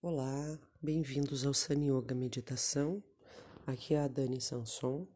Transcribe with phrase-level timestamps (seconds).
[0.00, 3.02] Olá, bem-vindos ao Sun Yoga Meditação.
[3.66, 5.08] Aqui é a Dani Sanson.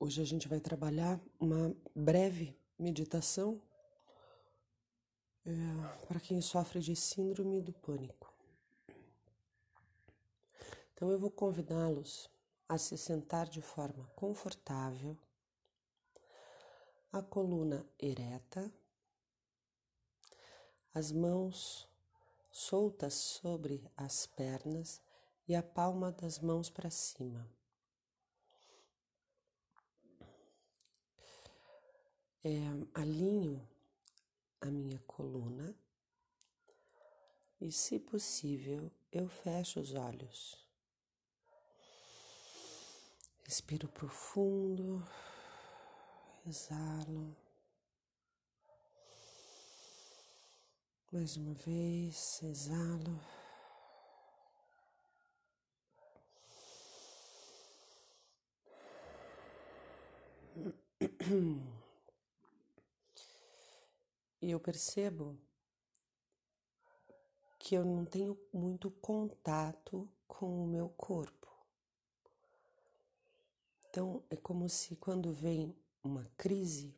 [0.00, 3.62] Hoje a gente vai trabalhar uma breve meditação
[5.46, 5.52] é,
[6.08, 8.34] para quem sofre de síndrome do pânico.
[10.92, 12.28] Então eu vou convidá-los
[12.68, 15.16] a se sentar de forma confortável,
[17.12, 18.74] a coluna ereta,
[20.92, 21.91] as mãos
[22.52, 25.00] soltas sobre as pernas
[25.48, 27.48] e a palma das mãos para cima.
[32.44, 32.50] É,
[32.94, 33.66] alinho
[34.60, 35.74] a minha coluna
[37.60, 40.58] e, se possível, eu fecho os olhos.
[43.44, 45.06] Respiro profundo,
[46.46, 47.36] exalo.
[51.12, 53.20] Mais uma vez, exalo.
[64.40, 65.38] E eu percebo
[67.58, 71.46] que eu não tenho muito contato com o meu corpo.
[73.90, 76.96] Então é como se quando vem uma crise,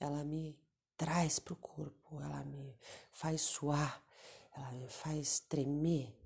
[0.00, 0.61] ela me
[1.02, 2.78] traz para o corpo, ela me
[3.10, 4.00] faz suar,
[4.56, 6.16] ela me faz tremer,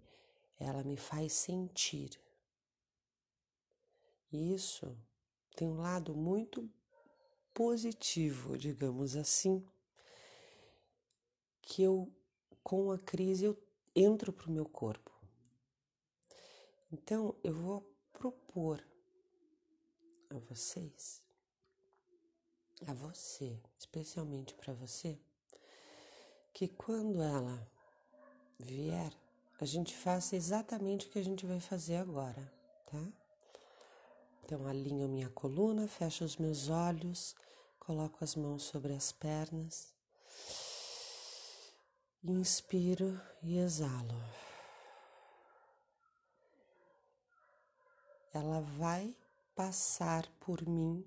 [0.61, 2.21] ela me faz sentir.
[4.31, 4.95] E isso
[5.57, 6.71] tem um lado muito
[7.55, 9.67] positivo, digamos assim,
[11.63, 12.13] que eu,
[12.63, 13.57] com a crise, eu
[13.95, 15.11] entro para o meu corpo.
[16.93, 17.81] Então, eu vou
[18.13, 18.87] propor
[20.29, 21.26] a vocês
[22.85, 25.19] a você, especialmente para você,
[26.53, 27.67] que quando ela
[28.59, 29.13] vier,
[29.61, 32.53] a gente faça exatamente o que a gente vai fazer agora,
[32.87, 33.09] tá?
[34.45, 37.35] Então alinho minha coluna, fecho os meus olhos,
[37.79, 39.95] coloco as mãos sobre as pernas,
[42.23, 44.21] inspiro e exalo.
[48.33, 49.17] Ela vai
[49.55, 51.05] passar por mim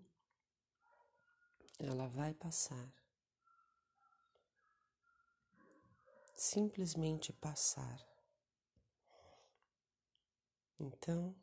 [1.79, 2.94] ela vai passar.
[6.35, 8.00] Simplesmente passar.
[10.79, 11.35] Então,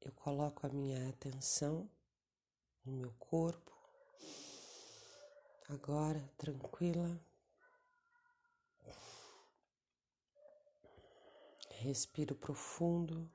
[0.00, 1.90] eu coloco a minha atenção
[2.84, 3.72] no meu corpo,
[5.68, 7.18] agora tranquila.
[11.70, 13.30] Respiro profundo,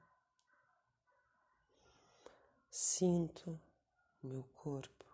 [2.70, 3.60] sinto
[4.22, 5.09] meu corpo.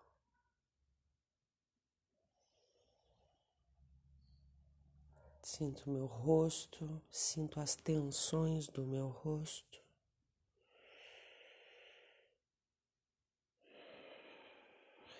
[5.47, 9.79] Sinto meu rosto, sinto as tensões do meu rosto.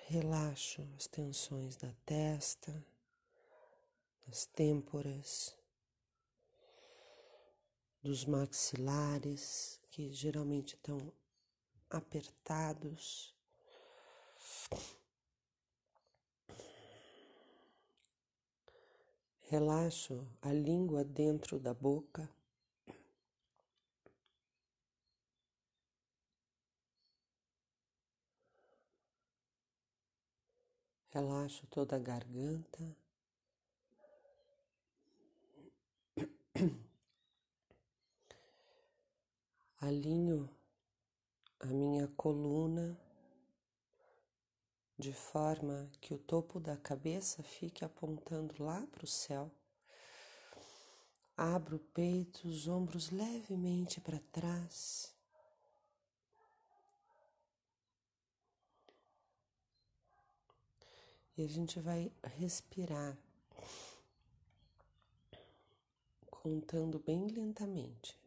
[0.08, 2.84] Relaxo as tensões da testa,
[4.26, 5.56] das têmporas,
[8.02, 11.14] dos maxilares, que geralmente estão
[11.88, 13.32] apertados.
[19.58, 22.30] Relaxo a língua dentro da boca.
[31.10, 32.98] Relaxo toda a garganta.
[39.80, 40.50] Alinho
[41.62, 43.00] a minha coluna
[44.98, 49.52] de forma que o topo da cabeça fique apontando lá para o céu.
[51.36, 55.14] Abro o peito, os ombros levemente para trás.
[61.38, 63.18] E a gente vai respirar,
[66.32, 68.18] contando bem lentamente.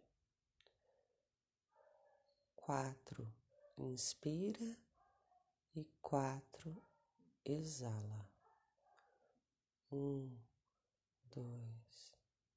[2.55, 3.27] Quatro,
[3.79, 4.77] inspira
[5.79, 6.77] e quatro,
[7.45, 8.29] exala.
[9.93, 10.37] Um,
[11.27, 12.13] dois,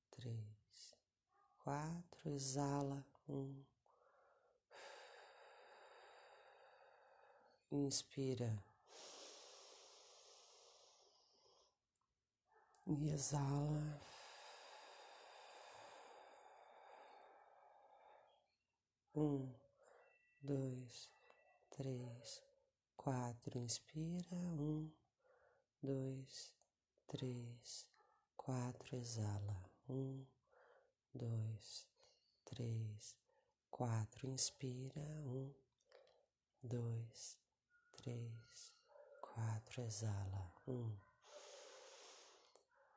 [0.09, 0.97] três,
[1.59, 3.05] quatro, exala.
[3.29, 3.63] Um,
[7.71, 8.57] inspira
[12.87, 14.01] e exala.
[19.13, 19.47] Um,
[20.41, 21.09] dois,
[21.69, 22.50] três,
[23.03, 24.87] quatro, inspira, um,
[25.81, 26.53] dois,
[27.07, 27.87] três,
[28.37, 29.71] quatro, exala.
[29.89, 30.23] Um,
[31.11, 31.87] dois,
[32.45, 33.15] três,
[33.71, 34.29] quatro.
[34.29, 35.01] Inspira.
[35.25, 35.51] Um,
[36.61, 37.39] dois,
[37.97, 38.71] três,
[39.19, 39.81] quatro.
[39.81, 40.53] Exala.
[40.67, 40.95] Um,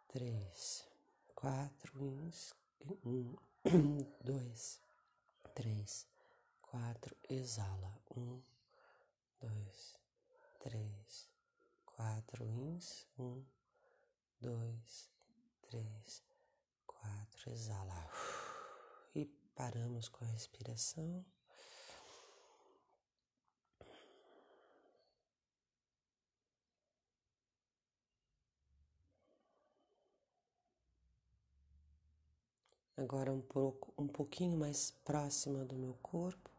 [0.08, 0.86] três,
[1.34, 1.98] quatro.
[2.04, 2.54] Ins,
[3.06, 3.34] um,
[4.22, 4.78] dois,
[5.54, 6.06] três,
[6.60, 7.16] quatro.
[7.30, 7.98] Exala.
[8.14, 8.42] Um,
[9.44, 9.98] dois,
[10.60, 11.28] três,
[11.84, 12.44] quatro.
[12.44, 13.06] Ins.
[13.18, 13.44] Um,
[14.40, 15.10] dois,
[15.62, 16.22] três,
[16.86, 17.50] quatro.
[17.50, 18.10] Exala.
[19.14, 21.24] E paramos com a respiração.
[32.96, 36.53] Agora um pouco, um pouquinho mais próxima do meu corpo.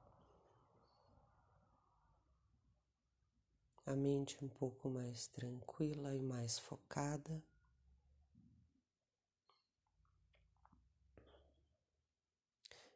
[3.85, 7.43] A mente um pouco mais tranquila e mais focada.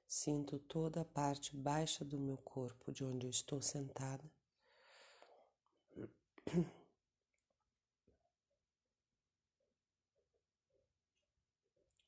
[0.07, 4.23] Sinto toda a parte baixa do meu corpo, de onde eu estou sentada.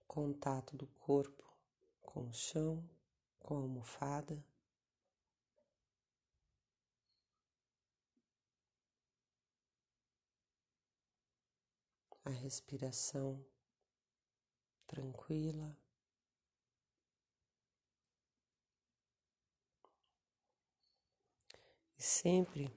[0.07, 1.43] Contato do corpo
[2.01, 2.83] com o chão,
[3.39, 4.43] com a almofada.
[12.23, 13.43] A respiração
[14.87, 15.75] tranquila.
[21.97, 22.69] E sempre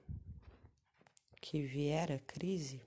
[1.41, 2.81] que vier a crise,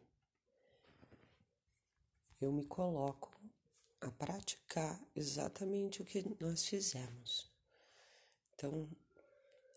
[2.41, 3.31] eu me coloco
[4.01, 7.51] a praticar exatamente o que nós fizemos.
[8.55, 8.89] Então,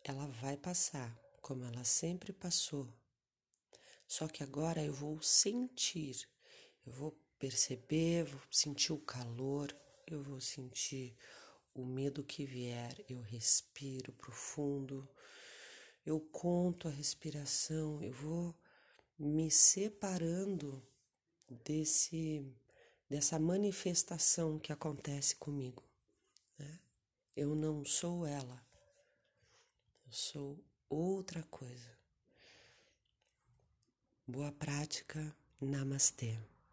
[0.04, 2.88] ela vai passar como ela sempre passou.
[4.08, 6.28] Só que agora eu vou sentir,
[6.86, 9.76] eu vou perceber, vou sentir o calor,
[10.08, 11.16] eu vou sentir
[11.74, 15.08] o medo que vier, eu respiro profundo
[16.06, 18.56] eu conto a respiração, eu vou
[19.18, 20.84] me separando
[21.64, 22.44] desse
[23.08, 25.84] dessa manifestação que acontece comigo.
[26.58, 26.80] Né?
[27.36, 28.66] Eu não sou ela,
[30.06, 31.92] eu sou outra coisa.
[34.26, 36.40] Boa prática, namastê.